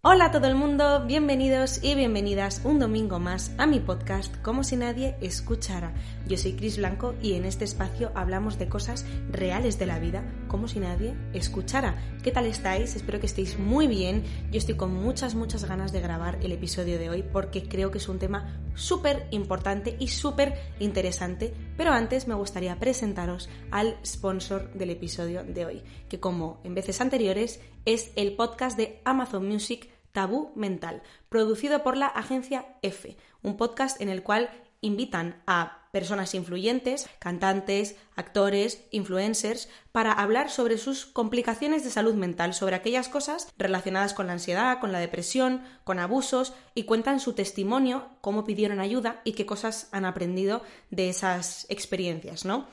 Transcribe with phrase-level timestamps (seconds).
[0.00, 4.62] Hola a todo el mundo, bienvenidos y bienvenidas un domingo más a mi podcast Como
[4.62, 5.92] si nadie escuchara.
[6.28, 10.22] Yo soy Cris Blanco y en este espacio hablamos de cosas reales de la vida
[10.48, 12.18] como si nadie escuchara.
[12.24, 12.96] ¿Qué tal estáis?
[12.96, 14.24] Espero que estéis muy bien.
[14.50, 17.98] Yo estoy con muchas, muchas ganas de grabar el episodio de hoy porque creo que
[17.98, 21.54] es un tema súper importante y súper interesante.
[21.76, 27.00] Pero antes me gustaría presentaros al sponsor del episodio de hoy, que como en veces
[27.00, 33.56] anteriores es el podcast de Amazon Music Tabú Mental, producido por la agencia F, un
[33.56, 41.06] podcast en el cual invitan a personas influyentes, cantantes, actores, influencers, para hablar sobre sus
[41.06, 45.98] complicaciones de salud mental, sobre aquellas cosas relacionadas con la ansiedad, con la depresión, con
[45.98, 51.66] abusos, y cuentan su testimonio, cómo pidieron ayuda y qué cosas han aprendido de esas
[51.68, 52.66] experiencias, ¿no?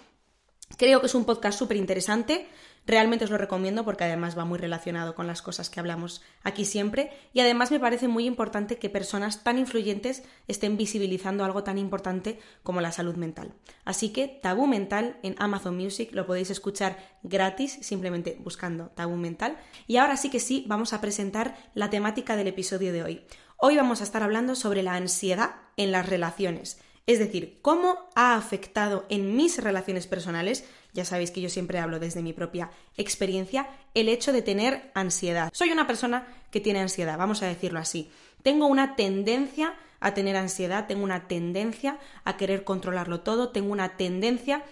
[0.77, 2.47] Creo que es un podcast súper interesante,
[2.87, 6.65] Realmente os lo recomiendo porque además va muy relacionado con las cosas que hablamos aquí
[6.65, 11.79] siempre y además me parece muy importante que personas tan influyentes estén visibilizando algo tan
[11.79, 13.53] importante como la salud mental.
[13.85, 19.57] Así que Tabú Mental en Amazon Music lo podéis escuchar gratis simplemente buscando Tabú Mental.
[19.87, 23.25] Y ahora sí que sí, vamos a presentar la temática del episodio de hoy.
[23.57, 26.79] Hoy vamos a estar hablando sobre la ansiedad en las relaciones.
[27.07, 30.65] Es decir, cómo ha afectado en mis relaciones personales
[30.95, 35.51] ya sabéis que yo siempre hablo desde mi propia experiencia, el hecho de tener ansiedad.
[35.53, 38.09] Soy una persona que tiene ansiedad, vamos a decirlo así.
[38.41, 43.97] Tengo una tendencia a tener ansiedad, tengo una tendencia a querer controlarlo todo, tengo una
[43.97, 44.63] tendencia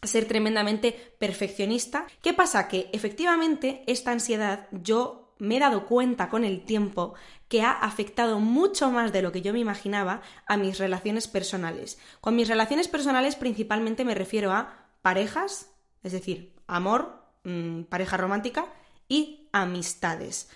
[0.00, 2.06] a ser tremendamente perfeccionista.
[2.22, 2.68] ¿Qué pasa?
[2.68, 7.14] Que efectivamente esta ansiedad yo me he dado cuenta con el tiempo
[7.48, 11.98] que ha afectado mucho más de lo que yo me imaginaba a mis relaciones personales.
[12.20, 15.70] Con mis relaciones personales principalmente me refiero a parejas,
[16.02, 18.66] es decir, amor, mm, pareja romántica
[19.08, 20.48] y amistades.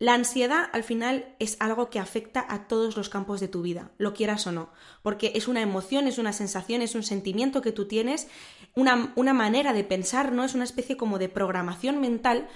[0.00, 3.90] La ansiedad al final es algo que afecta a todos los campos de tu vida,
[3.98, 4.70] lo quieras o no,
[5.02, 8.28] porque es una emoción, es una sensación, es un sentimiento que tú tienes,
[8.76, 10.44] una, una manera de pensar, ¿no?
[10.44, 12.48] Es una especie como de programación mental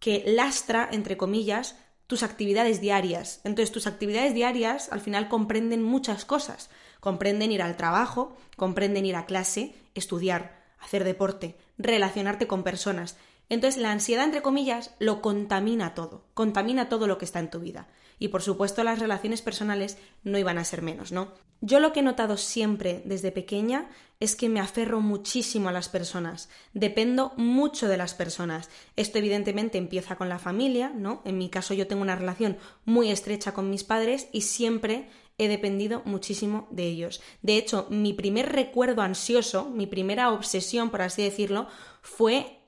[0.00, 3.40] que lastra, entre comillas, tus actividades diarias.
[3.44, 6.68] Entonces, tus actividades diarias al final comprenden muchas cosas.
[7.00, 13.16] Comprenden ir al trabajo, comprenden ir a clase, estudiar, hacer deporte, relacionarte con personas.
[13.48, 17.60] Entonces la ansiedad, entre comillas, lo contamina todo, contamina todo lo que está en tu
[17.60, 17.88] vida.
[18.18, 21.32] Y por supuesto las relaciones personales no iban a ser menos, ¿no?
[21.60, 23.88] Yo lo que he notado siempre desde pequeña
[24.20, 28.68] es que me aferro muchísimo a las personas, dependo mucho de las personas.
[28.96, 31.22] Esto evidentemente empieza con la familia, ¿no?
[31.24, 35.48] En mi caso yo tengo una relación muy estrecha con mis padres y siempre he
[35.48, 37.20] dependido muchísimo de ellos.
[37.42, 41.68] De hecho, mi primer recuerdo ansioso, mi primera obsesión, por así decirlo,
[42.02, 42.62] fue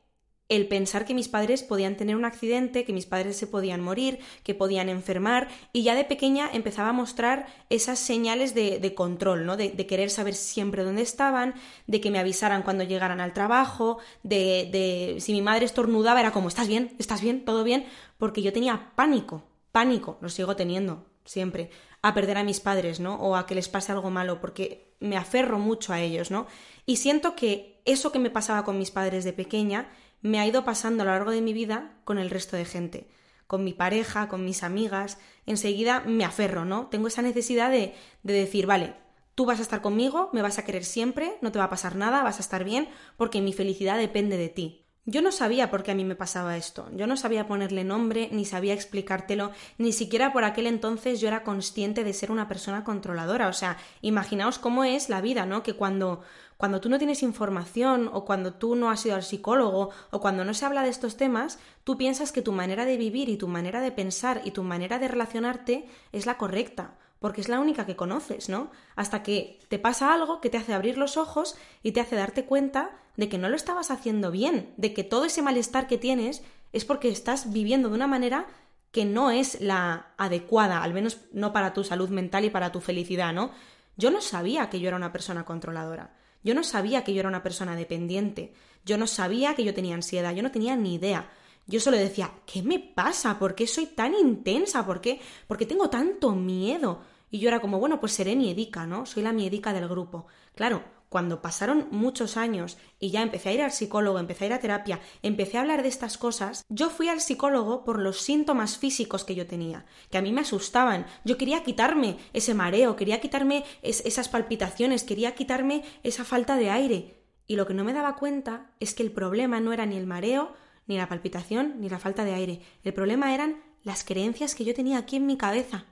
[0.49, 4.19] el pensar que mis padres podían tener un accidente, que mis padres se podían morir,
[4.43, 9.57] que podían enfermar, y ya de pequeña empezaba a mostrar esas señales de, control, ¿no?
[9.57, 11.55] De, de, querer saber siempre dónde estaban,
[11.87, 16.33] de que me avisaran cuando llegaran al trabajo, de, de si mi madre estornudaba era
[16.33, 16.95] como, ¿estás bien?
[16.99, 17.45] ¿Estás bien?
[17.45, 17.87] ¿Todo bien?
[18.19, 21.71] Porque yo tenía pánico, pánico, lo sigo teniendo, siempre,
[22.05, 23.15] a perder a mis padres, ¿no?
[23.15, 26.47] O a que les pase algo malo, porque me aferro mucho a ellos, ¿no?
[26.85, 29.89] Y siento que eso que me pasaba con mis padres de pequeña
[30.21, 33.09] me ha ido pasando a lo largo de mi vida con el resto de gente,
[33.47, 35.17] con mi pareja, con mis amigas,
[35.47, 36.89] enseguida me aferro, ¿no?
[36.89, 38.97] Tengo esa necesidad de, de decir, vale,
[39.35, 41.97] tú vas a estar conmigo, me vas a querer siempre, no te va a pasar
[41.97, 44.84] nada, vas a estar bien, porque mi felicidad depende de ti.
[45.07, 48.31] Yo no sabía por qué a mí me pasaba esto, yo no sabía ponerle nombre,
[48.33, 52.85] ni sabía explicártelo, ni siquiera por aquel entonces yo era consciente de ser una persona
[52.85, 53.49] controladora.
[53.49, 55.63] O sea, imaginaos cómo es la vida, ¿no?
[55.63, 56.23] Que cuando,
[56.57, 60.43] cuando tú no tienes información, o cuando tú no has ido al psicólogo, o cuando
[60.43, 63.47] no se habla de estos temas, tú piensas que tu manera de vivir y tu
[63.47, 66.95] manera de pensar y tu manera de relacionarte es la correcta
[67.25, 68.71] porque es la única que conoces, ¿no?
[68.97, 72.45] Hasta que te pasa algo que te hace abrir los ojos y te hace darte
[72.45, 76.43] cuenta de que no lo estabas haciendo bien, de que todo ese malestar que tienes
[76.75, 78.47] es porque estás viviendo de una manera
[78.91, 82.83] que no es la adecuada, al menos no para tu salud mental y para tu
[82.83, 83.53] felicidad, ¿no?
[83.97, 87.31] Yo no sabía que yo era una persona controladora, yo no sabía que yo era
[87.31, 88.53] una persona dependiente,
[88.85, 91.31] yo no sabía que yo tenía ansiedad, yo no tenía ni idea.
[91.67, 93.39] Yo solo decía, ¿qué me pasa?
[93.39, 94.85] ¿Por qué soy tan intensa?
[94.85, 95.19] ¿Por qué?
[95.49, 97.01] ¿Por qué tengo tanto miedo?
[97.35, 99.07] Y yo era como, bueno, pues seré miedica, ¿no?
[99.07, 100.29] Soy la miedica del grupo.
[100.55, 104.53] Claro, cuando pasaron muchos años y ya empecé a ir al psicólogo, empecé a ir
[104.53, 108.79] a terapia, empecé a hablar de estas cosas, yo fui al psicólogo por los síntomas
[108.79, 111.07] físicos que yo tenía, que a mí me asustaban.
[111.25, 117.25] Yo quería quitarme ese mareo, quería quitarme esas palpitaciones, quería quitarme esa falta de aire.
[117.49, 120.07] Y lo que no me daba cuenta es que el problema no era ni el
[120.07, 120.53] mareo,
[120.87, 122.61] ni la palpitación, ni la falta de aire.
[122.85, 125.87] El problema eran las creencias que yo tenía aquí en mi cabeza,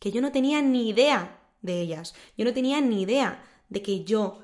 [0.00, 4.04] que yo no tenía ni idea de ellas, yo no tenía ni idea de que
[4.04, 4.40] yo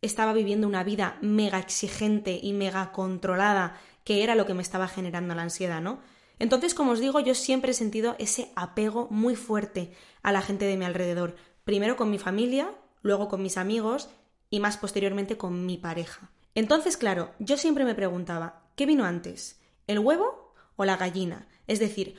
[0.00, 4.88] estaba viviendo una vida mega exigente y mega controlada, que era lo que me estaba
[4.88, 6.00] generando la ansiedad, ¿no?
[6.38, 9.92] Entonces, como os digo, yo siempre he sentido ese apego muy fuerte
[10.22, 14.08] a la gente de mi alrededor, primero con mi familia, luego con mis amigos
[14.50, 16.32] y más posteriormente con mi pareja.
[16.56, 19.60] Entonces, claro, yo siempre me preguntaba, ¿qué vino antes?
[19.86, 21.46] ¿El huevo o la gallina?
[21.68, 22.16] Es decir,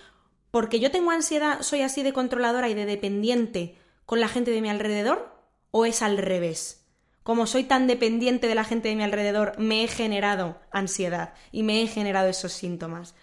[0.54, 4.62] porque yo tengo ansiedad, soy así de controladora y de dependiente con la gente de
[4.62, 5.34] mi alrededor,
[5.72, 6.84] o es al revés?
[7.24, 11.64] como soy tan dependiente de la gente de mi alrededor, me he generado ansiedad y
[11.64, 13.16] me he generado esos síntomas.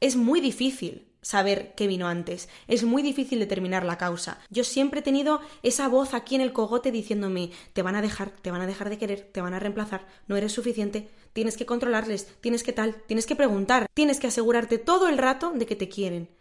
[0.00, 2.48] Es muy difícil saber qué vino antes.
[2.66, 4.38] Es muy difícil determinar la causa.
[4.48, 8.30] Yo siempre he tenido esa voz aquí en el cogote diciéndome te van a dejar,
[8.30, 11.66] te van a dejar de querer, te van a reemplazar, no eres suficiente, tienes que
[11.66, 15.76] controlarles, tienes que tal, tienes que preguntar, tienes que asegurarte todo el rato de que
[15.76, 16.35] te quieren.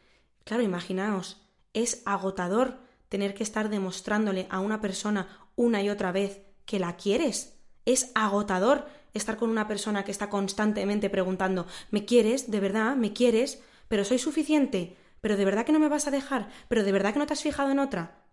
[0.46, 1.42] Claro, imaginaos,
[1.74, 2.78] es agotador
[3.10, 7.58] tener que estar demostrándole a una persona una y otra vez que la quieres.
[7.86, 12.52] Es agotador estar con una persona que está constantemente preguntando ¿me quieres?
[12.52, 12.96] ¿De verdad?
[12.96, 13.62] ¿Me quieres?
[13.88, 14.96] ¿Pero soy suficiente?
[15.20, 16.50] ¿Pero de verdad que no me vas a dejar?
[16.68, 18.24] ¿Pero de verdad que no te has fijado en otra?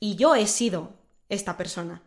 [0.00, 0.94] Y yo he sido
[1.28, 2.02] esta persona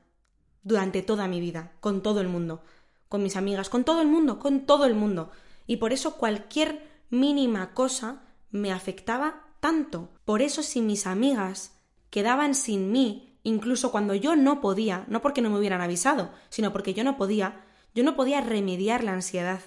[0.64, 2.64] durante toda mi vida, con todo el mundo,
[3.10, 5.30] con mis amigas, con todo el mundo, con todo el mundo.
[5.68, 10.14] Y por eso cualquier mínima cosa me afectaba tanto.
[10.26, 15.42] Por eso si mis amigas quedaban sin mí incluso cuando yo no podía, no porque
[15.42, 17.64] no me hubieran avisado, sino porque yo no podía,
[17.94, 19.62] yo no podía remediar la ansiedad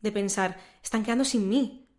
[0.00, 1.90] de pensar, están quedando sin mí,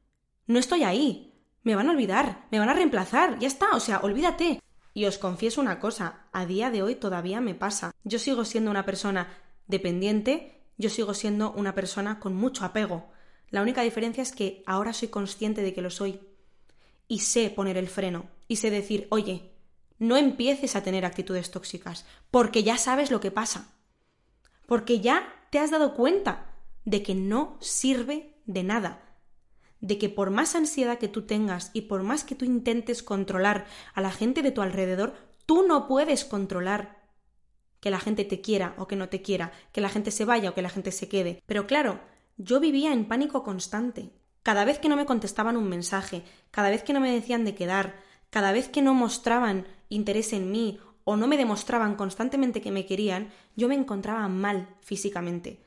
[0.48, 4.00] no estoy ahí, me van a olvidar, me van a reemplazar, ya está, o sea,
[4.00, 4.62] olvídate.
[4.94, 7.92] Y os confieso una cosa, a día de hoy todavía me pasa.
[8.04, 9.28] Yo sigo siendo una persona
[9.68, 13.12] dependiente, yo sigo siendo una persona con mucho apego.
[13.50, 16.20] La única diferencia es que ahora soy consciente de que lo soy.
[17.08, 19.52] Y sé poner el freno, y sé decir, oye,
[20.00, 23.74] no empieces a tener actitudes tóxicas, porque ya sabes lo que pasa,
[24.66, 26.54] porque ya te has dado cuenta
[26.86, 29.04] de que no sirve de nada,
[29.80, 33.66] de que por más ansiedad que tú tengas y por más que tú intentes controlar
[33.94, 35.16] a la gente de tu alrededor,
[35.46, 36.98] tú no puedes controlar
[37.80, 40.50] que la gente te quiera o que no te quiera, que la gente se vaya
[40.50, 41.44] o que la gente se quede.
[41.46, 42.00] Pero claro,
[42.38, 44.12] yo vivía en pánico constante.
[44.44, 47.56] Cada vez que no me contestaban un mensaje, cada vez que no me decían de
[47.56, 47.96] quedar,
[48.30, 52.86] cada vez que no mostraban interés en mí o no me demostraban constantemente que me
[52.86, 55.64] querían, yo me encontraba mal físicamente.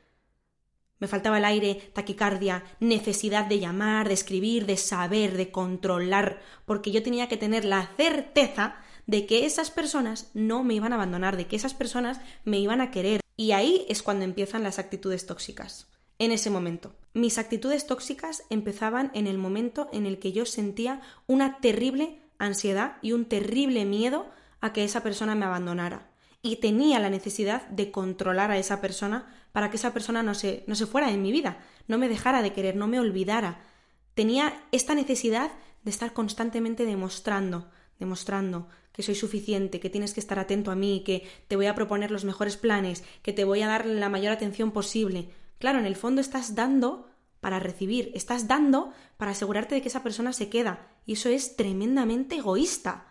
[0.98, 6.90] Me faltaba el aire, taquicardia, necesidad de llamar, de escribir, de saber, de controlar, porque
[6.90, 8.76] yo tenía que tener la certeza
[9.06, 12.82] de que esas personas no me iban a abandonar, de que esas personas me iban
[12.82, 13.22] a querer.
[13.34, 15.90] Y ahí es cuando empiezan las actitudes tóxicas.
[16.20, 16.92] En ese momento.
[17.14, 22.98] Mis actitudes tóxicas empezaban en el momento en el que yo sentía una terrible ansiedad
[23.00, 24.28] y un terrible miedo
[24.60, 26.10] a que esa persona me abandonara.
[26.42, 30.62] Y tenía la necesidad de controlar a esa persona para que esa persona no se,
[30.66, 33.64] no se fuera de mi vida, no me dejara de querer, no me olvidara.
[34.12, 35.50] Tenía esta necesidad
[35.84, 41.02] de estar constantemente demostrando, demostrando que soy suficiente, que tienes que estar atento a mí,
[41.02, 44.32] que te voy a proponer los mejores planes, que te voy a dar la mayor
[44.32, 45.30] atención posible.
[45.60, 47.06] Claro, en el fondo estás dando
[47.40, 50.88] para recibir, estás dando para asegurarte de que esa persona se queda.
[51.04, 53.06] Y eso es tremendamente egoísta.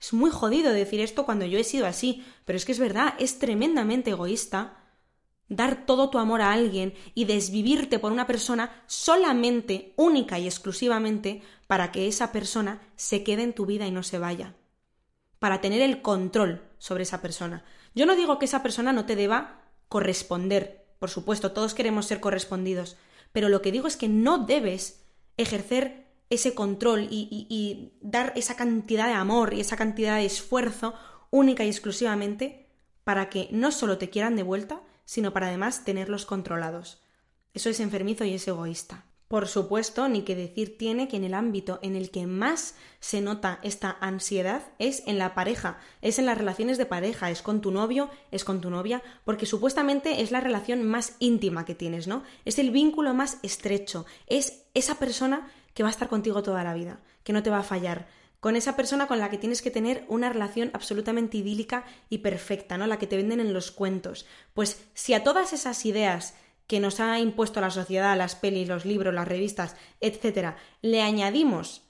[0.00, 3.14] Es muy jodido decir esto cuando yo he sido así, pero es que es verdad,
[3.20, 4.82] es tremendamente egoísta
[5.48, 11.42] dar todo tu amor a alguien y desvivirte por una persona solamente, única y exclusivamente
[11.68, 14.56] para que esa persona se quede en tu vida y no se vaya.
[15.38, 17.64] Para tener el control sobre esa persona.
[17.94, 20.85] Yo no digo que esa persona no te deba corresponder.
[20.98, 22.96] Por supuesto, todos queremos ser correspondidos
[23.36, 25.04] pero lo que digo es que no debes
[25.36, 30.94] ejercer ese control y, dar esa cantidad de amor y esa cantidad de esfuerzo
[31.30, 32.70] única y exclusivamente
[33.04, 37.02] para que no solo te quieran de vuelta, sino para además tenerlos controlados.
[37.52, 39.04] Eso es enfermizo y es egoísta.
[39.28, 43.20] Por supuesto, ni que decir tiene que en el ámbito en el que más se
[43.20, 47.60] nota esta ansiedad es en la pareja, es en las relaciones de pareja, es con
[47.60, 52.06] tu novio, es con tu novia, porque supuestamente es la relación más íntima que tienes,
[52.06, 52.22] ¿no?
[52.44, 56.74] Es el vínculo más estrecho, es esa persona que va a estar contigo toda la
[56.74, 58.06] vida, que no te va a fallar,
[58.38, 62.78] con esa persona con la que tienes que tener una relación absolutamente idílica y perfecta,
[62.78, 62.86] ¿no?
[62.86, 64.24] La que te venden en los cuentos.
[64.54, 66.34] Pues si a todas esas ideas
[66.66, 71.82] que nos ha impuesto la sociedad, las pelis, los libros, las revistas, etcétera, le añadimos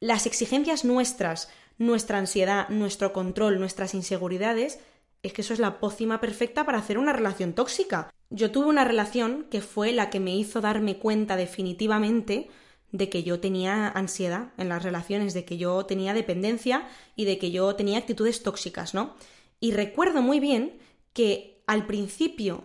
[0.00, 4.80] las exigencias nuestras, nuestra ansiedad, nuestro control, nuestras inseguridades,
[5.22, 8.12] es que eso es la pócima perfecta para hacer una relación tóxica.
[8.30, 12.48] Yo tuve una relación que fue la que me hizo darme cuenta definitivamente
[12.92, 17.38] de que yo tenía ansiedad en las relaciones, de que yo tenía dependencia y de
[17.38, 19.14] que yo tenía actitudes tóxicas, ¿no?
[19.60, 20.78] Y recuerdo muy bien
[21.12, 22.64] que al principio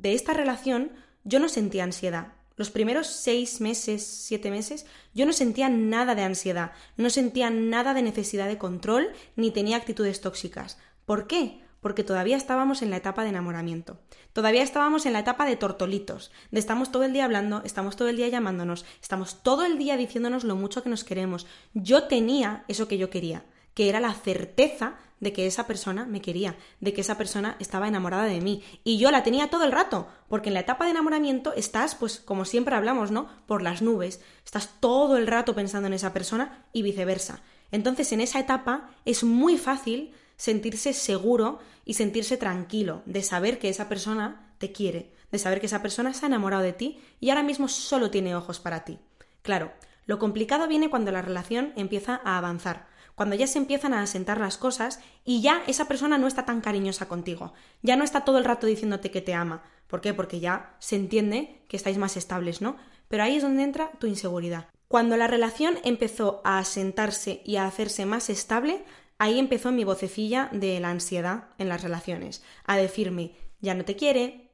[0.00, 0.92] de esta relación
[1.24, 2.34] yo no sentía ansiedad.
[2.56, 7.94] Los primeros seis meses, siete meses, yo no sentía nada de ansiedad, no sentía nada
[7.94, 10.78] de necesidad de control, ni tenía actitudes tóxicas.
[11.04, 11.60] ¿Por qué?
[11.80, 14.00] Porque todavía estábamos en la etapa de enamoramiento.
[14.32, 18.16] Todavía estábamos en la etapa de tortolitos, estamos todo el día hablando, estamos todo el
[18.16, 21.46] día llamándonos, estamos todo el día diciéndonos lo mucho que nos queremos.
[21.74, 23.44] Yo tenía eso que yo quería,
[23.78, 27.86] que era la certeza de que esa persona me quería, de que esa persona estaba
[27.86, 28.64] enamorada de mí.
[28.82, 32.18] Y yo la tenía todo el rato, porque en la etapa de enamoramiento estás, pues
[32.18, 33.28] como siempre hablamos, ¿no?
[33.46, 34.20] Por las nubes.
[34.44, 37.40] Estás todo el rato pensando en esa persona y viceversa.
[37.70, 43.68] Entonces en esa etapa es muy fácil sentirse seguro y sentirse tranquilo de saber que
[43.68, 47.30] esa persona te quiere, de saber que esa persona se ha enamorado de ti y
[47.30, 48.98] ahora mismo solo tiene ojos para ti.
[49.42, 49.70] Claro,
[50.04, 54.38] lo complicado viene cuando la relación empieza a avanzar, cuando ya se empiezan a asentar
[54.38, 58.38] las cosas y ya esa persona no está tan cariñosa contigo, ya no está todo
[58.38, 59.64] el rato diciéndote que te ama.
[59.88, 60.14] ¿Por qué?
[60.14, 62.76] Porque ya se entiende que estáis más estables, ¿no?
[63.08, 64.68] Pero ahí es donde entra tu inseguridad.
[64.86, 68.84] Cuando la relación empezó a asentarse y a hacerse más estable,
[69.18, 73.96] ahí empezó mi vocecilla de la ansiedad en las relaciones, a decirme, ya no te
[73.96, 74.52] quiere,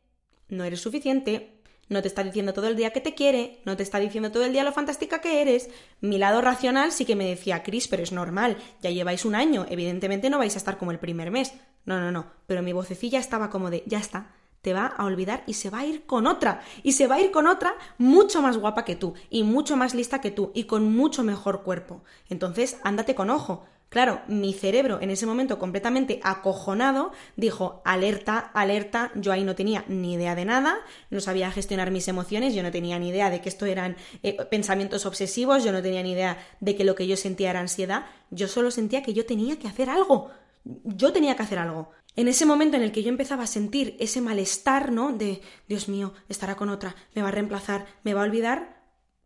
[0.48, 1.53] no eres suficiente,
[1.88, 4.44] no te está diciendo todo el día que te quiere, no te está diciendo todo
[4.44, 5.70] el día lo fantástica que eres.
[6.00, 9.66] Mi lado racional sí que me decía, Cris, pero es normal, ya lleváis un año,
[9.68, 11.52] evidentemente no vais a estar como el primer mes.
[11.84, 14.30] No, no, no, pero mi vocecilla estaba como de, ya está,
[14.64, 16.62] te va a olvidar y se va a ir con otra.
[16.82, 19.94] Y se va a ir con otra mucho más guapa que tú, y mucho más
[19.94, 22.02] lista que tú, y con mucho mejor cuerpo.
[22.30, 23.66] Entonces, ándate con ojo.
[23.94, 29.84] Claro, mi cerebro en ese momento completamente acojonado dijo, alerta, alerta, yo ahí no tenía
[29.86, 30.78] ni idea de nada,
[31.10, 34.36] no sabía gestionar mis emociones, yo no tenía ni idea de que esto eran eh,
[34.50, 38.06] pensamientos obsesivos, yo no tenía ni idea de que lo que yo sentía era ansiedad,
[38.32, 40.32] yo solo sentía que yo tenía que hacer algo,
[40.64, 41.92] yo tenía que hacer algo.
[42.16, 45.12] En ese momento en el que yo empezaba a sentir ese malestar, ¿no?
[45.12, 48.73] De, Dios mío, estará con otra, me va a reemplazar, me va a olvidar,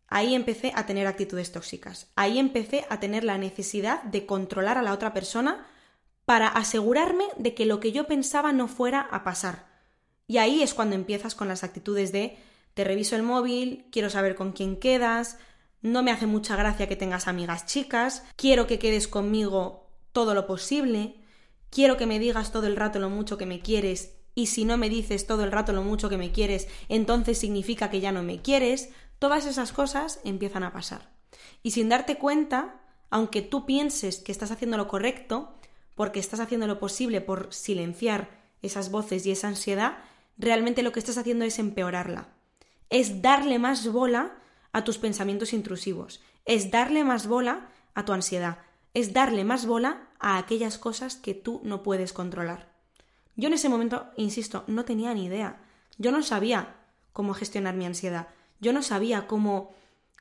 [0.09, 2.07] Ahí empecé a tener actitudes tóxicas.
[2.15, 5.65] Ahí empecé a tener la necesidad de controlar a la otra persona
[6.25, 9.67] para asegurarme de que lo que yo pensaba no fuera a pasar.
[10.27, 12.37] Y ahí es cuando empiezas con las actitudes de
[12.73, 15.37] te reviso el móvil, quiero saber con quién quedas,
[15.81, 20.45] no me hace mucha gracia que tengas amigas chicas, quiero que quedes conmigo todo lo
[20.45, 21.15] posible,
[21.69, 24.77] quiero que me digas todo el rato lo mucho que me quieres y si no
[24.77, 28.23] me dices todo el rato lo mucho que me quieres, entonces significa que ya no
[28.23, 28.89] me quieres,
[29.19, 31.09] Todas esas cosas empiezan a pasar.
[31.61, 35.53] Y sin darte cuenta, aunque tú pienses que estás haciendo lo correcto,
[35.95, 38.29] porque estás haciendo lo posible por silenciar
[38.61, 39.97] esas voces y esa ansiedad,
[40.37, 42.29] realmente lo que estás haciendo es empeorarla.
[42.89, 44.37] Es darle más bola
[44.71, 48.59] a tus pensamientos intrusivos, es darle más bola a tu ansiedad,
[48.93, 52.69] es darle más bola a aquellas cosas que tú no puedes controlar.
[53.35, 55.61] Yo en ese momento, insisto, no tenía ni idea.
[55.97, 56.75] Yo no sabía
[57.13, 58.27] cómo gestionar mi ansiedad.
[58.59, 59.73] Yo no sabía cómo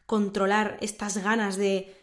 [0.06, 1.94] controlar estas ganas de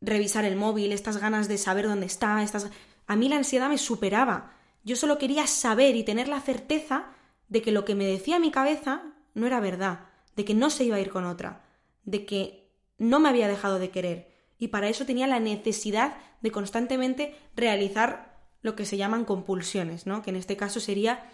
[0.00, 2.70] revisar el móvil, estas ganas de saber dónde está, estas...
[3.06, 4.52] A mí la ansiedad me superaba.
[4.84, 7.06] Yo solo quería saber y tener la certeza
[7.48, 9.02] de que lo que me decía mi cabeza
[9.34, 11.64] no era verdad, de que no se iba a ir con otra,
[12.04, 14.32] de que no me había dejado de querer.
[14.58, 20.22] Y para eso tenía la necesidad de constantemente realizar lo que se llaman compulsiones, ¿no?
[20.22, 21.28] Que en este caso sería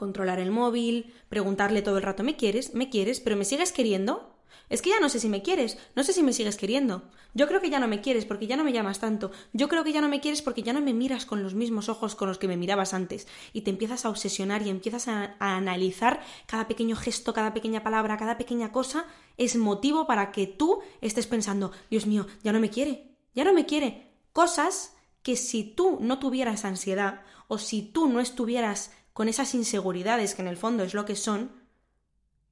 [0.00, 2.72] controlar el móvil, preguntarle todo el rato, ¿me quieres?
[2.72, 3.20] ¿Me quieres?
[3.20, 4.34] ¿Pero me sigues queriendo?
[4.70, 7.02] Es que ya no sé si me quieres, no sé si me sigues queriendo.
[7.34, 9.30] Yo creo que ya no me quieres porque ya no me llamas tanto.
[9.52, 11.90] Yo creo que ya no me quieres porque ya no me miras con los mismos
[11.90, 13.28] ojos con los que me mirabas antes.
[13.52, 18.16] Y te empiezas a obsesionar y empiezas a, analizar cada pequeño gesto, cada pequeña palabra,
[18.16, 19.04] cada pequeña cosa.
[19.36, 23.52] Es motivo para que tú estés pensando, Dios mío, ya no me quiere, ya no
[23.52, 24.14] me quiere.
[24.32, 30.34] Cosas que si tú no tuvieras ansiedad o si tú no estuvieras con esas inseguridades
[30.34, 31.52] que en el fondo es lo que son,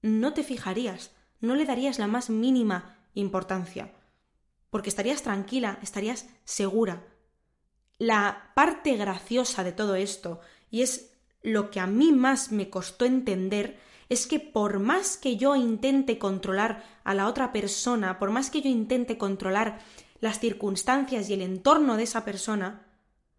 [0.03, 3.95] no te fijarías, no le darías la más mínima importancia,
[4.69, 7.07] porque estarías tranquila, estarías segura.
[7.97, 13.07] La parte graciosa de todo esto, y es lo que a mí más me costó
[13.07, 18.51] entender, es que por más que yo intente controlar a la otra persona, por más
[18.51, 19.79] que yo intente controlar
[20.21, 22.87] las circunstancias y el entorno de esa persona,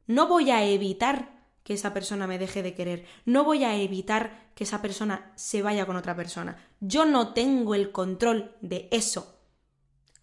[0.08, 3.06] no voy a evitar que esa persona me deje de querer.
[3.26, 6.58] No voy a evitar que esa persona se vaya con otra persona.
[6.80, 9.36] Yo no tengo el control de eso.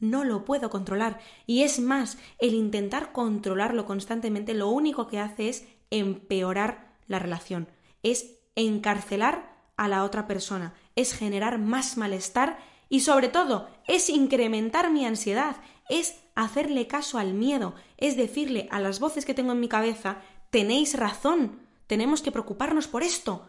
[0.00, 1.20] No lo puedo controlar.
[1.46, 7.68] Y es más, el intentar controlarlo constantemente lo único que hace es empeorar la relación.
[8.02, 10.74] Es encarcelar a la otra persona.
[10.96, 15.56] Es generar más malestar Y sobre todo, es incrementar mi ansiedad,
[15.88, 20.22] es hacerle caso al miedo, es decirle a las voces que tengo en mi cabeza,
[20.50, 23.48] tenéis razón, tenemos que preocuparnos por esto.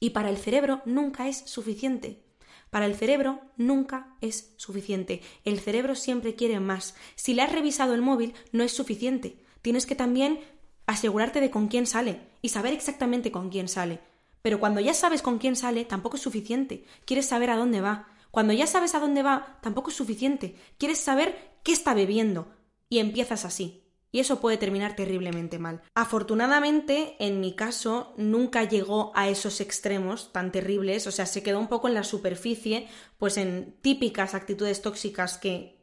[0.00, 2.24] Y para el cerebro nunca es suficiente.
[2.70, 5.22] Para el cerebro nunca es suficiente.
[5.44, 6.96] El cerebro siempre quiere más.
[7.14, 9.38] Si le has revisado el móvil, no es suficiente.
[9.62, 10.40] Tienes que también
[10.86, 14.00] asegurarte de con quién sale y saber exactamente con quién sale.
[14.42, 16.84] Pero cuando ya sabes con quién sale, tampoco es suficiente.
[17.06, 18.08] Quieres saber a dónde va.
[18.30, 20.56] Cuando ya sabes a dónde va, tampoco es suficiente.
[20.76, 22.48] Quieres saber qué está bebiendo.
[22.88, 23.83] Y empiezas así.
[24.14, 25.82] Y eso puede terminar terriblemente mal.
[25.92, 31.58] Afortunadamente, en mi caso, nunca llegó a esos extremos tan terribles, o sea, se quedó
[31.58, 32.86] un poco en la superficie,
[33.18, 35.80] pues en típicas actitudes tóxicas que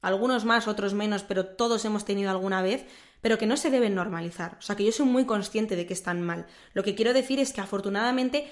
[0.00, 2.86] algunos más, otros menos, pero todos hemos tenido alguna vez,
[3.20, 4.56] pero que no se deben normalizar.
[4.58, 6.46] O sea, que yo soy muy consciente de que están mal.
[6.72, 8.50] Lo que quiero decir es que afortunadamente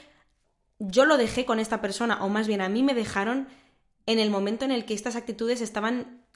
[0.78, 3.48] yo lo dejé con esta persona, o más bien a mí me dejaron
[4.04, 6.27] en el momento en el que estas actitudes estaban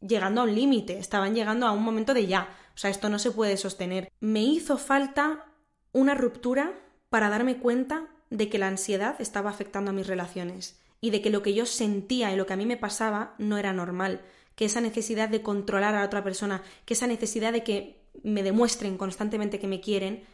[0.00, 2.48] llegando a un límite, estaban llegando a un momento de ya.
[2.74, 4.10] O sea, esto no se puede sostener.
[4.20, 5.46] Me hizo falta
[5.92, 6.72] una ruptura
[7.08, 11.30] para darme cuenta de que la ansiedad estaba afectando a mis relaciones y de que
[11.30, 14.22] lo que yo sentía y lo que a mí me pasaba no era normal,
[14.54, 18.42] que esa necesidad de controlar a la otra persona, que esa necesidad de que me
[18.42, 20.24] demuestren constantemente que me quieren,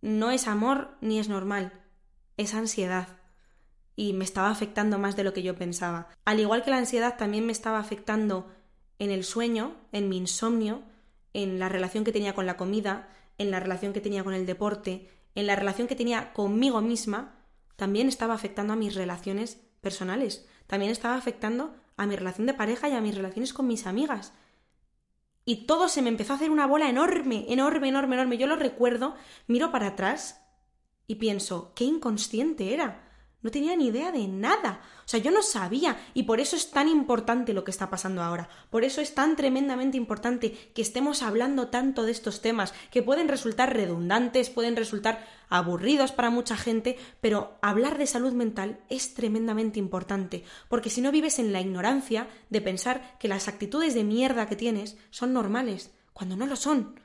[0.00, 1.72] no es amor ni es normal,
[2.36, 3.08] es ansiedad.
[3.96, 6.08] Y me estaba afectando más de lo que yo pensaba.
[6.24, 8.50] Al igual que la ansiedad también me estaba afectando
[9.02, 10.84] en el sueño, en mi insomnio,
[11.32, 14.46] en la relación que tenía con la comida, en la relación que tenía con el
[14.46, 17.34] deporte, en la relación que tenía conmigo misma,
[17.74, 22.88] también estaba afectando a mis relaciones personales, también estaba afectando a mi relación de pareja
[22.88, 24.34] y a mis relaciones con mis amigas.
[25.44, 28.38] Y todo se me empezó a hacer una bola enorme, enorme, enorme, enorme.
[28.38, 29.16] Yo lo recuerdo,
[29.48, 30.44] miro para atrás
[31.08, 33.11] y pienso, qué inconsciente era.
[33.42, 34.80] No tenía ni idea de nada.
[35.04, 36.00] O sea, yo no sabía.
[36.14, 38.48] Y por eso es tan importante lo que está pasando ahora.
[38.70, 43.28] Por eso es tan tremendamente importante que estemos hablando tanto de estos temas, que pueden
[43.28, 49.80] resultar redundantes, pueden resultar aburridos para mucha gente, pero hablar de salud mental es tremendamente
[49.80, 50.44] importante.
[50.68, 54.56] Porque si no vives en la ignorancia de pensar que las actitudes de mierda que
[54.56, 57.00] tienes son normales, cuando no lo son.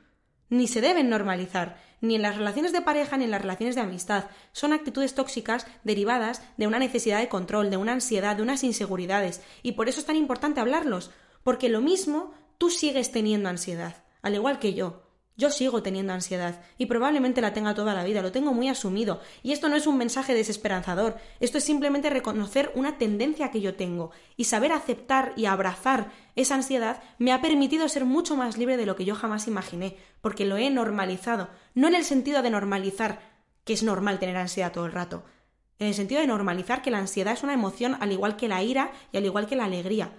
[0.50, 3.80] Ni se deben normalizar ni en las relaciones de pareja ni en las relaciones de
[3.80, 4.24] amistad.
[4.52, 9.42] Son actitudes tóxicas derivadas de una necesidad de control, de una ansiedad, de unas inseguridades.
[9.62, 11.10] Y por eso es tan importante hablarlos,
[11.42, 15.07] porque lo mismo tú sigues teniendo ansiedad, al igual que yo.
[15.38, 19.20] Yo sigo teniendo ansiedad y probablemente la tenga toda la vida, lo tengo muy asumido.
[19.44, 23.76] Y esto no es un mensaje desesperanzador, esto es simplemente reconocer una tendencia que yo
[23.76, 28.76] tengo y saber aceptar y abrazar esa ansiedad me ha permitido ser mucho más libre
[28.76, 32.50] de lo que yo jamás imaginé, porque lo he normalizado, no en el sentido de
[32.50, 33.20] normalizar
[33.62, 35.22] que es normal tener ansiedad todo el rato,
[35.78, 38.64] en el sentido de normalizar que la ansiedad es una emoción al igual que la
[38.64, 40.10] ira y al igual que la alegría.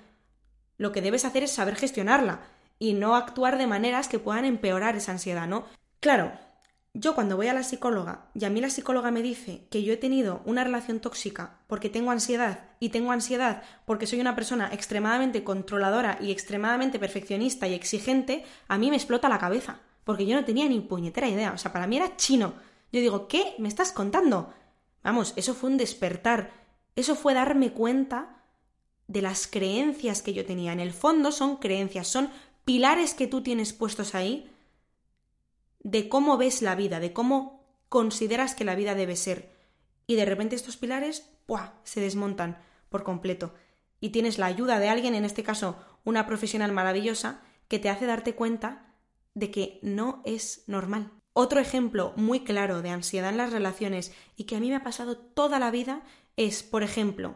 [0.77, 2.39] Lo que debes hacer es saber gestionarla
[2.79, 5.65] y no actuar de maneras que puedan empeorar esa ansiedad, ¿no?
[5.99, 6.31] Claro,
[6.93, 9.93] yo cuando voy a la psicóloga y a mí la psicóloga me dice que yo
[9.93, 14.69] he tenido una relación tóxica porque tengo ansiedad y tengo ansiedad porque soy una persona
[14.73, 20.35] extremadamente controladora y extremadamente perfeccionista y exigente, a mí me explota la cabeza porque yo
[20.35, 22.53] no tenía ni puñetera idea, o sea, para mí era chino.
[22.91, 24.51] Yo digo, ¿qué me estás contando?
[25.03, 26.49] Vamos, eso fue un despertar,
[26.95, 28.41] eso fue darme cuenta
[29.07, 30.73] de las creencias que yo tenía.
[30.73, 32.31] En el fondo son creencias, son
[32.69, 34.47] pilares que tú tienes puestos ahí
[35.79, 39.55] de cómo ves la vida, de cómo consideras que la vida debe ser.
[40.05, 41.71] Y de repente estos pilares ¡buah!
[41.83, 43.55] se desmontan por completo.
[43.99, 48.05] Y tienes la ayuda de alguien, en este caso una profesional maravillosa, que te hace
[48.05, 48.93] darte cuenta
[49.33, 51.11] de que no es normal.
[51.33, 54.83] Otro ejemplo muy claro de ansiedad en las relaciones y que a mí me ha
[54.83, 56.03] pasado toda la vida
[56.37, 57.35] es, por ejemplo,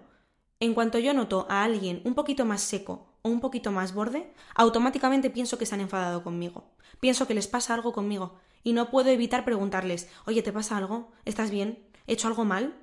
[0.60, 4.32] en cuanto yo noto a alguien un poquito más seco o un poquito más borde,
[4.54, 6.70] automáticamente pienso que se han enfadado conmigo.
[7.00, 11.12] Pienso que les pasa algo conmigo y no puedo evitar preguntarles, oye, ¿te pasa algo?
[11.26, 11.88] ¿Estás bien?
[12.06, 12.76] ¿He hecho algo mal?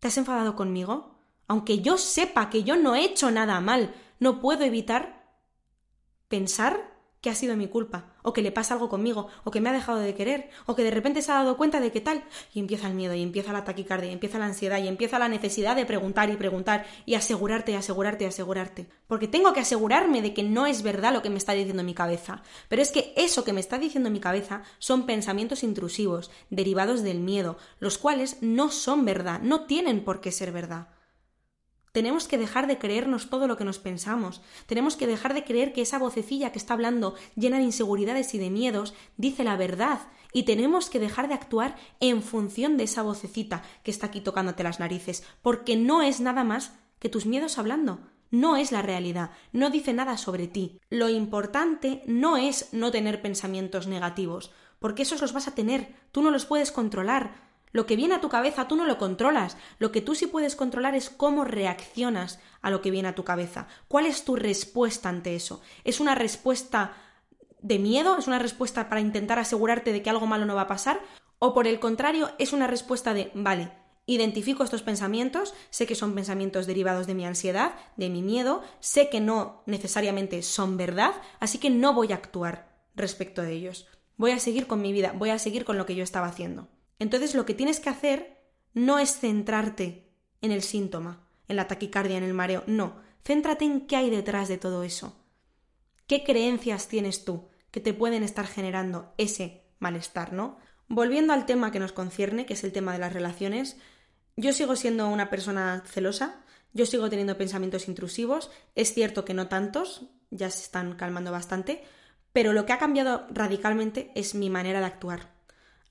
[0.00, 1.14] ¿Te has enfadado conmigo?
[1.48, 5.32] Aunque yo sepa que yo no he hecho nada mal, no puedo evitar
[6.28, 6.91] pensar
[7.22, 9.72] que ha sido mi culpa, o que le pasa algo conmigo, o que me ha
[9.72, 12.58] dejado de querer, o que de repente se ha dado cuenta de que tal, y
[12.58, 15.76] empieza el miedo, y empieza la taquicardia, y empieza la ansiedad, y empieza la necesidad
[15.76, 18.88] de preguntar y preguntar, y asegurarte, y asegurarte, y asegurarte.
[19.06, 21.94] Porque tengo que asegurarme de que no es verdad lo que me está diciendo mi
[21.94, 22.42] cabeza.
[22.68, 27.20] Pero es que eso que me está diciendo mi cabeza son pensamientos intrusivos, derivados del
[27.20, 30.88] miedo, los cuales no son verdad, no tienen por qué ser verdad.
[31.92, 34.40] Tenemos que dejar de creernos todo lo que nos pensamos.
[34.66, 38.38] Tenemos que dejar de creer que esa vocecilla que está hablando llena de inseguridades y
[38.38, 40.00] de miedos dice la verdad.
[40.32, 44.62] Y tenemos que dejar de actuar en función de esa vocecita que está aquí tocándote
[44.62, 48.00] las narices, porque no es nada más que tus miedos hablando.
[48.30, 50.80] No es la realidad, no dice nada sobre ti.
[50.88, 56.22] Lo importante no es no tener pensamientos negativos, porque esos los vas a tener, tú
[56.22, 57.51] no los puedes controlar.
[57.72, 59.56] Lo que viene a tu cabeza tú no lo controlas.
[59.78, 63.24] Lo que tú sí puedes controlar es cómo reaccionas a lo que viene a tu
[63.24, 63.66] cabeza.
[63.88, 65.62] ¿Cuál es tu respuesta ante eso?
[65.84, 66.94] ¿Es una respuesta
[67.60, 68.18] de miedo?
[68.18, 71.00] ¿Es una respuesta para intentar asegurarte de que algo malo no va a pasar?
[71.38, 73.72] ¿O por el contrario, es una respuesta de, vale,
[74.06, 79.08] identifico estos pensamientos, sé que son pensamientos derivados de mi ansiedad, de mi miedo, sé
[79.08, 83.88] que no necesariamente son verdad, así que no voy a actuar respecto de ellos.
[84.16, 86.68] Voy a seguir con mi vida, voy a seguir con lo que yo estaba haciendo.
[87.02, 88.38] Entonces lo que tienes que hacer
[88.74, 90.08] no es centrarte
[90.40, 94.46] en el síntoma, en la taquicardia, en el mareo, no, céntrate en qué hay detrás
[94.46, 95.16] de todo eso.
[96.06, 100.58] ¿Qué creencias tienes tú que te pueden estar generando ese malestar, ¿no?
[100.86, 103.78] Volviendo al tema que nos concierne, que es el tema de las relaciones,
[104.36, 109.48] yo sigo siendo una persona celosa, yo sigo teniendo pensamientos intrusivos, es cierto que no
[109.48, 111.82] tantos, ya se están calmando bastante,
[112.32, 115.31] pero lo que ha cambiado radicalmente es mi manera de actuar.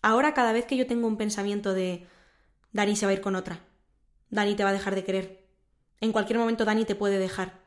[0.01, 2.07] Ahora cada vez que yo tengo un pensamiento de
[2.71, 3.59] Dani se va a ir con otra,
[4.29, 5.47] Dani te va a dejar de querer,
[5.99, 7.61] en cualquier momento Dani te puede dejar.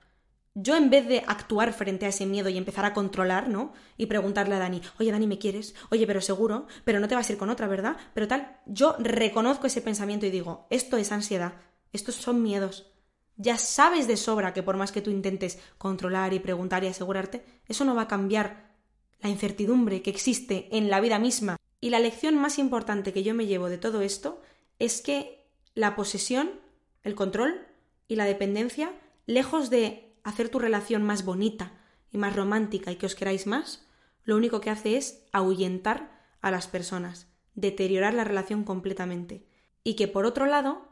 [0.56, 3.72] Yo en vez de actuar frente a ese miedo y empezar a controlar, ¿no?
[3.96, 5.74] Y preguntarle a Dani, oye Dani, ¿me quieres?
[5.90, 7.96] Oye, pero seguro, pero no te vas a ir con otra, ¿verdad?
[8.14, 11.54] Pero tal, yo reconozco ese pensamiento y digo, esto es ansiedad,
[11.92, 12.92] estos son miedos.
[13.36, 17.44] Ya sabes de sobra que por más que tú intentes controlar y preguntar y asegurarte,
[17.66, 18.74] eso no va a cambiar
[19.20, 23.34] la incertidumbre que existe en la vida misma y la lección más importante que yo
[23.34, 24.40] me llevo de todo esto
[24.78, 25.44] es que
[25.74, 26.50] la posesión,
[27.02, 27.60] el control
[28.08, 28.90] y la dependencia,
[29.26, 31.74] lejos de hacer tu relación más bonita
[32.10, 33.86] y más romántica y que os queráis más,
[34.22, 39.46] lo único que hace es ahuyentar a las personas, deteriorar la relación completamente.
[39.82, 40.88] Y que por otro lado,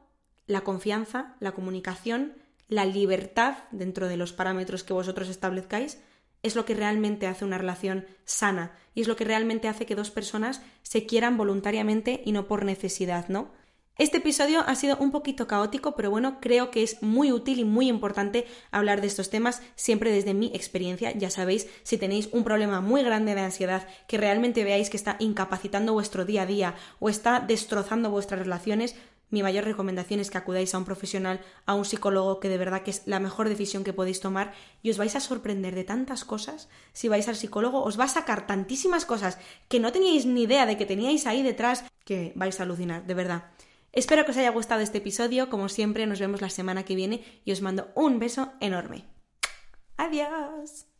[0.46, 2.34] la confianza, la comunicación,
[2.68, 6.02] la libertad dentro de los parámetros que vosotros establezcáis,
[6.42, 9.94] es lo que realmente hace una relación sana y es lo que realmente hace que
[9.94, 13.50] dos personas se quieran voluntariamente y no por necesidad, ¿no?
[13.98, 17.64] Este episodio ha sido un poquito caótico, pero bueno, creo que es muy útil y
[17.64, 21.12] muy importante hablar de estos temas siempre desde mi experiencia.
[21.12, 25.16] Ya sabéis, si tenéis un problema muy grande de ansiedad que realmente veáis que está
[25.18, 28.96] incapacitando vuestro día a día o está destrozando vuestras relaciones,
[29.32, 32.82] mi mayor recomendación es que acudáis a un profesional, a un psicólogo, que de verdad
[32.82, 36.24] que es la mejor decisión que podéis tomar y os vais a sorprender de tantas
[36.24, 36.68] cosas.
[36.92, 40.66] Si vais al psicólogo, os va a sacar tantísimas cosas que no teníais ni idea
[40.66, 43.50] de que teníais ahí detrás que vais a alucinar, de verdad.
[43.92, 45.48] Espero que os haya gustado este episodio.
[45.48, 49.04] Como siempre, nos vemos la semana que viene y os mando un beso enorme.
[49.96, 50.86] Adiós.